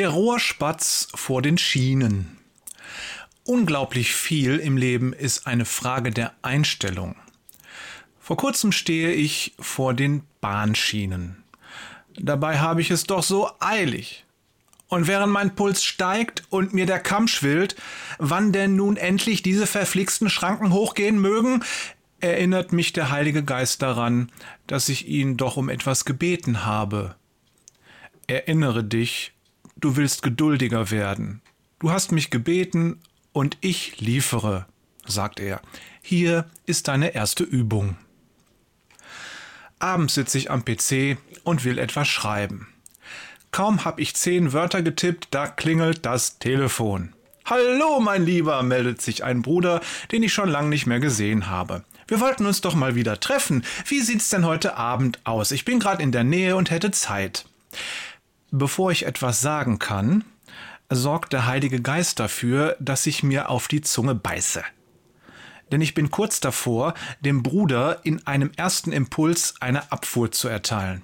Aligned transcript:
Der 0.00 0.08
Rohrspatz 0.08 1.08
vor 1.14 1.42
den 1.42 1.58
Schienen. 1.58 2.38
Unglaublich 3.44 4.14
viel 4.14 4.56
im 4.56 4.78
Leben 4.78 5.12
ist 5.12 5.46
eine 5.46 5.66
Frage 5.66 6.10
der 6.10 6.32
Einstellung. 6.40 7.16
Vor 8.18 8.38
kurzem 8.38 8.72
stehe 8.72 9.12
ich 9.12 9.52
vor 9.60 9.92
den 9.92 10.22
Bahnschienen. 10.40 11.44
Dabei 12.18 12.60
habe 12.60 12.80
ich 12.80 12.90
es 12.90 13.04
doch 13.04 13.22
so 13.22 13.50
eilig. 13.60 14.24
Und 14.88 15.06
während 15.06 15.34
mein 15.34 15.54
Puls 15.54 15.84
steigt 15.84 16.44
und 16.48 16.72
mir 16.72 16.86
der 16.86 17.00
Kamm 17.00 17.28
schwillt, 17.28 17.76
wann 18.18 18.52
denn 18.52 18.76
nun 18.76 18.96
endlich 18.96 19.42
diese 19.42 19.66
verflixten 19.66 20.30
Schranken 20.30 20.72
hochgehen 20.72 21.20
mögen, 21.20 21.62
erinnert 22.20 22.72
mich 22.72 22.94
der 22.94 23.10
Heilige 23.10 23.44
Geist 23.44 23.82
daran, 23.82 24.32
dass 24.66 24.88
ich 24.88 25.06
ihn 25.08 25.36
doch 25.36 25.58
um 25.58 25.68
etwas 25.68 26.06
gebeten 26.06 26.64
habe. 26.64 27.16
Erinnere 28.28 28.82
dich, 28.82 29.34
du 29.80 29.96
willst 29.96 30.22
geduldiger 30.22 30.90
werden. 30.90 31.40
Du 31.78 31.90
hast 31.90 32.12
mich 32.12 32.30
gebeten 32.30 33.00
und 33.32 33.56
ich 33.60 34.00
liefere, 34.00 34.66
sagt 35.06 35.40
er. 35.40 35.60
Hier 36.02 36.46
ist 36.66 36.88
deine 36.88 37.14
erste 37.14 37.44
Übung. 37.44 37.96
Abends 39.78 40.14
sitze 40.14 40.36
ich 40.36 40.50
am 40.50 40.64
PC 40.64 41.16
und 41.42 41.64
will 41.64 41.78
etwas 41.78 42.08
schreiben. 42.08 42.68
Kaum 43.50 43.84
hab 43.84 43.98
ich 43.98 44.14
zehn 44.14 44.52
Wörter 44.52 44.82
getippt, 44.82 45.28
da 45.30 45.48
klingelt 45.48 46.04
das 46.06 46.38
Telefon. 46.38 47.14
Hallo, 47.46 47.98
mein 47.98 48.24
Lieber, 48.24 48.62
meldet 48.62 49.00
sich 49.00 49.24
ein 49.24 49.42
Bruder, 49.42 49.80
den 50.12 50.22
ich 50.22 50.32
schon 50.32 50.48
lang 50.48 50.68
nicht 50.68 50.86
mehr 50.86 51.00
gesehen 51.00 51.48
habe. 51.48 51.82
Wir 52.06 52.20
wollten 52.20 52.46
uns 52.46 52.60
doch 52.60 52.74
mal 52.74 52.94
wieder 52.94 53.18
treffen. 53.18 53.64
Wie 53.86 54.00
sieht's 54.00 54.28
denn 54.28 54.44
heute 54.44 54.76
Abend 54.76 55.18
aus? 55.24 55.50
Ich 55.50 55.64
bin 55.64 55.80
gerade 55.80 56.02
in 56.02 56.12
der 56.12 56.24
Nähe 56.24 56.56
und 56.56 56.70
hätte 56.70 56.90
Zeit. 56.90 57.46
Bevor 58.50 58.90
ich 58.90 59.06
etwas 59.06 59.40
sagen 59.40 59.78
kann, 59.78 60.24
sorgt 60.88 61.32
der 61.32 61.46
Heilige 61.46 61.80
Geist 61.80 62.18
dafür, 62.18 62.76
dass 62.80 63.06
ich 63.06 63.22
mir 63.22 63.48
auf 63.48 63.68
die 63.68 63.80
Zunge 63.80 64.14
beiße. 64.14 64.62
Denn 65.70 65.80
ich 65.80 65.94
bin 65.94 66.10
kurz 66.10 66.40
davor, 66.40 66.94
dem 67.20 67.44
Bruder 67.44 68.00
in 68.02 68.26
einem 68.26 68.50
ersten 68.56 68.90
Impuls 68.90 69.54
eine 69.60 69.92
Abfuhr 69.92 70.32
zu 70.32 70.48
erteilen. 70.48 71.02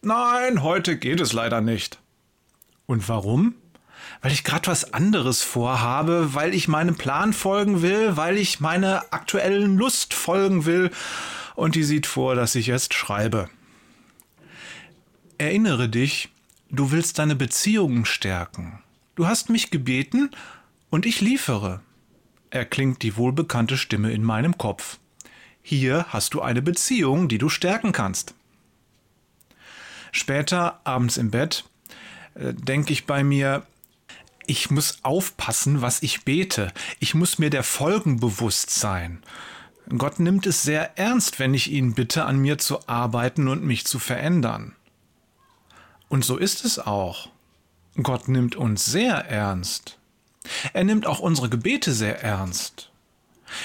Nein, 0.00 0.62
heute 0.62 0.96
geht 0.96 1.20
es 1.20 1.34
leider 1.34 1.60
nicht. 1.60 1.98
Und 2.86 3.08
warum? 3.10 3.54
Weil 4.22 4.32
ich 4.32 4.44
gerade 4.44 4.68
was 4.68 4.94
anderes 4.94 5.42
vorhabe, 5.42 6.32
weil 6.32 6.54
ich 6.54 6.68
meinem 6.68 6.96
Plan 6.96 7.34
folgen 7.34 7.82
will, 7.82 8.16
weil 8.16 8.38
ich 8.38 8.60
meiner 8.60 9.04
aktuellen 9.10 9.76
Lust 9.76 10.14
folgen 10.14 10.64
will, 10.64 10.90
und 11.56 11.74
die 11.74 11.84
sieht 11.84 12.06
vor, 12.06 12.34
dass 12.34 12.54
ich 12.54 12.66
jetzt 12.66 12.94
schreibe. 12.94 13.48
Erinnere 15.38 15.88
dich, 15.88 16.30
Du 16.70 16.90
willst 16.90 17.18
deine 17.18 17.36
Beziehungen 17.36 18.04
stärken. 18.04 18.82
Du 19.14 19.26
hast 19.26 19.50
mich 19.50 19.70
gebeten 19.70 20.30
und 20.90 21.06
ich 21.06 21.20
liefere. 21.20 21.80
Erklingt 22.50 23.02
die 23.02 23.16
wohlbekannte 23.16 23.76
Stimme 23.76 24.12
in 24.12 24.22
meinem 24.22 24.58
Kopf. 24.58 24.98
Hier 25.62 26.06
hast 26.10 26.34
du 26.34 26.42
eine 26.42 26.62
Beziehung, 26.62 27.28
die 27.28 27.38
du 27.38 27.48
stärken 27.48 27.92
kannst. 27.92 28.34
Später, 30.12 30.80
abends 30.84 31.16
im 31.16 31.30
Bett, 31.30 31.64
äh, 32.34 32.54
denke 32.54 32.92
ich 32.92 33.06
bei 33.06 33.24
mir, 33.24 33.66
ich 34.46 34.70
muss 34.70 34.98
aufpassen, 35.02 35.82
was 35.82 36.02
ich 36.02 36.24
bete. 36.24 36.72
Ich 37.00 37.14
muss 37.14 37.38
mir 37.38 37.50
der 37.50 37.64
Folgen 37.64 38.20
bewusst 38.20 38.70
sein. 38.70 39.22
Gott 39.98 40.20
nimmt 40.20 40.46
es 40.46 40.62
sehr 40.62 40.96
ernst, 40.98 41.38
wenn 41.38 41.52
ich 41.52 41.70
ihn 41.70 41.94
bitte, 41.94 42.24
an 42.24 42.38
mir 42.38 42.58
zu 42.58 42.88
arbeiten 42.88 43.48
und 43.48 43.64
mich 43.64 43.86
zu 43.86 43.98
verändern. 43.98 44.75
Und 46.08 46.24
so 46.24 46.36
ist 46.36 46.64
es 46.64 46.78
auch. 46.78 47.28
Gott 48.02 48.28
nimmt 48.28 48.56
uns 48.56 48.84
sehr 48.84 49.14
ernst. 49.14 49.98
Er 50.72 50.84
nimmt 50.84 51.06
auch 51.06 51.18
unsere 51.18 51.48
Gebete 51.48 51.92
sehr 51.92 52.22
ernst. 52.22 52.90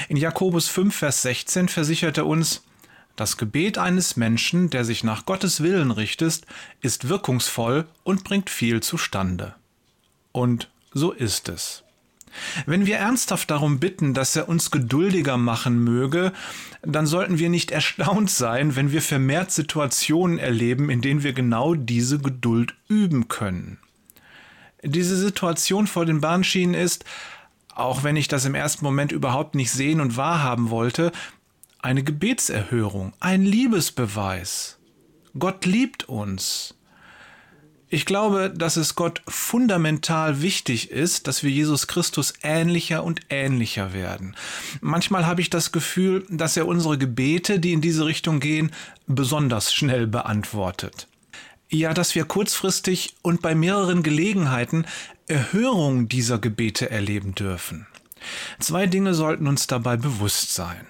In 0.09 0.17
Jakobus 0.17 0.67
5, 0.67 0.95
Vers 0.95 1.21
16 1.23 1.67
versichert 1.67 2.17
er 2.17 2.27
uns, 2.27 2.63
das 3.15 3.37
Gebet 3.37 3.77
eines 3.77 4.15
Menschen, 4.15 4.69
der 4.69 4.85
sich 4.85 5.03
nach 5.03 5.25
Gottes 5.25 5.61
Willen 5.61 5.91
richtet, 5.91 6.41
ist 6.79 7.09
wirkungsvoll 7.09 7.85
und 8.03 8.23
bringt 8.23 8.49
viel 8.49 8.81
zustande. 8.81 9.53
Und 10.31 10.69
so 10.93 11.11
ist 11.11 11.49
es. 11.49 11.83
Wenn 12.65 12.85
wir 12.85 12.97
ernsthaft 12.97 13.51
darum 13.51 13.79
bitten, 13.79 14.13
dass 14.13 14.35
er 14.35 14.47
uns 14.47 14.71
geduldiger 14.71 15.37
machen 15.37 15.83
möge, 15.83 16.31
dann 16.83 17.05
sollten 17.05 17.37
wir 17.37 17.49
nicht 17.49 17.71
erstaunt 17.71 18.29
sein, 18.29 18.75
wenn 18.75 18.91
wir 18.91 19.01
vermehrt 19.01 19.51
Situationen 19.51 20.39
erleben, 20.39 20.89
in 20.89 21.01
denen 21.01 21.23
wir 21.23 21.33
genau 21.33 21.75
diese 21.75 22.19
Geduld 22.19 22.73
üben 22.87 23.27
können. 23.27 23.77
Diese 24.83 25.15
Situation 25.15 25.85
vor 25.85 26.05
den 26.05 26.21
Bahnschienen 26.21 26.73
ist, 26.73 27.05
auch 27.75 28.03
wenn 28.03 28.15
ich 28.15 28.27
das 28.27 28.45
im 28.45 28.55
ersten 28.55 28.83
Moment 28.83 29.11
überhaupt 29.11 29.55
nicht 29.55 29.71
sehen 29.71 30.01
und 30.01 30.17
wahrhaben 30.17 30.71
wollte, 30.71 31.11
eine 31.79 32.03
Gebetserhörung, 32.03 33.13
ein 33.19 33.43
Liebesbeweis. 33.43 34.79
Gott 35.37 35.65
liebt 35.65 36.09
uns. 36.09 36.75
Ich 37.93 38.05
glaube, 38.05 38.49
dass 38.55 38.77
es 38.77 38.95
Gott 38.95 39.21
fundamental 39.27 40.41
wichtig 40.41 40.91
ist, 40.91 41.27
dass 41.27 41.43
wir 41.43 41.51
Jesus 41.51 41.87
Christus 41.87 42.33
ähnlicher 42.41 43.03
und 43.03 43.19
ähnlicher 43.29 43.91
werden. 43.91 44.33
Manchmal 44.79 45.25
habe 45.27 45.41
ich 45.41 45.49
das 45.49 45.73
Gefühl, 45.73 46.25
dass 46.29 46.55
er 46.55 46.67
unsere 46.67 46.97
Gebete, 46.97 47.59
die 47.59 47.73
in 47.73 47.81
diese 47.81 48.05
Richtung 48.05 48.39
gehen, 48.39 48.71
besonders 49.07 49.73
schnell 49.73 50.07
beantwortet. 50.07 51.09
Ja, 51.69 51.93
dass 51.93 52.15
wir 52.15 52.23
kurzfristig 52.23 53.13
und 53.23 53.41
bei 53.41 53.55
mehreren 53.55 54.03
Gelegenheiten 54.03 54.85
Erhörung 55.27 56.07
dieser 56.07 56.39
Gebete 56.39 56.89
erleben 56.89 57.35
dürfen. 57.35 57.87
Zwei 58.59 58.87
Dinge 58.87 59.13
sollten 59.13 59.47
uns 59.47 59.67
dabei 59.67 59.97
bewusst 59.97 60.55
sein. 60.55 60.87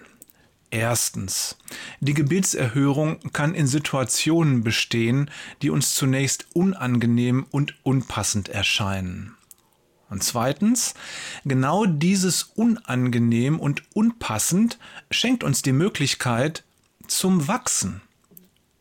Erstens. 0.71 1.57
Die 1.99 2.13
Gebetserhörung 2.13 3.19
kann 3.33 3.53
in 3.53 3.67
Situationen 3.67 4.63
bestehen, 4.63 5.29
die 5.61 5.69
uns 5.69 5.95
zunächst 5.95 6.47
unangenehm 6.53 7.45
und 7.51 7.75
unpassend 7.83 8.47
erscheinen. 8.47 9.35
Und 10.09 10.23
zweitens, 10.23 10.93
genau 11.43 11.85
dieses 11.85 12.43
unangenehm 12.43 13.59
und 13.59 13.83
unpassend 13.93 14.77
schenkt 15.09 15.43
uns 15.43 15.61
die 15.61 15.73
Möglichkeit 15.73 16.63
zum 17.05 17.49
Wachsen. 17.49 18.01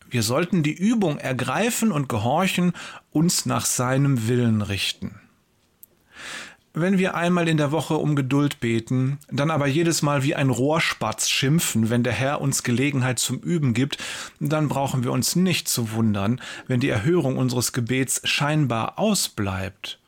Wir 0.09 0.23
sollten 0.23 0.63
die 0.63 0.75
Übung 0.75 1.19
ergreifen 1.19 1.91
und 1.91 2.09
gehorchen, 2.09 2.73
uns 3.11 3.47
nach 3.47 3.65
seinem 3.65 4.29
Willen 4.29 4.63
richten. 4.63 5.21
Wenn 6.73 6.99
wir 6.99 7.17
einmal 7.17 7.49
in 7.49 7.57
der 7.57 7.73
Woche 7.73 7.95
um 7.95 8.15
Geduld 8.15 8.61
beten, 8.61 9.19
dann 9.29 9.51
aber 9.51 9.67
jedes 9.67 10.03
Mal 10.03 10.23
wie 10.23 10.37
ein 10.37 10.51
Rohrspatz 10.51 11.29
schimpfen, 11.29 11.91
wenn 11.91 12.05
der 12.05 12.13
Herr 12.13 12.41
uns 12.41 12.63
Gelegenheit 12.63 13.19
zum 13.19 13.41
Üben 13.41 13.75
gibt, 13.75 13.99
dann 14.39 14.69
brauchen 14.69 15.03
wir 15.03 15.11
uns 15.11 15.35
nicht 15.35 15.67
zu 15.67 15.93
wundern, 15.93 16.41
wenn 16.69 16.79
die 16.79 16.89
Erhörung 16.89 17.39
unseres 17.39 17.73
Gebets 17.73 18.21
scheinbar 18.23 19.01
ausbleibt 19.01 19.99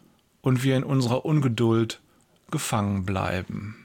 und 0.41 0.63
wir 0.63 0.77
in 0.77 0.85
unserer 0.85 1.25
Ungeduld 1.25 2.01
gefangen 2.53 3.05
bleiben. 3.05 3.82